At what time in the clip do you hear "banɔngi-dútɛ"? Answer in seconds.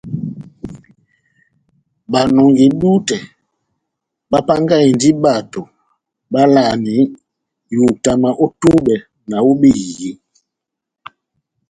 2.11-3.17